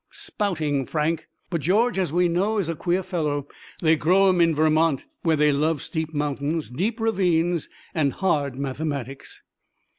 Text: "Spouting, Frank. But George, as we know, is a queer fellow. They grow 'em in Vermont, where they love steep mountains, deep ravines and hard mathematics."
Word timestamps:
"Spouting, 0.09 0.87
Frank. 0.87 1.27
But 1.51 1.61
George, 1.61 1.99
as 1.99 2.11
we 2.11 2.27
know, 2.27 2.57
is 2.57 2.69
a 2.69 2.75
queer 2.75 3.03
fellow. 3.03 3.47
They 3.83 3.95
grow 3.95 4.29
'em 4.29 4.41
in 4.41 4.55
Vermont, 4.55 5.05
where 5.21 5.35
they 5.35 5.53
love 5.53 5.83
steep 5.83 6.11
mountains, 6.11 6.71
deep 6.71 6.99
ravines 6.99 7.69
and 7.93 8.11
hard 8.13 8.55
mathematics." 8.57 9.43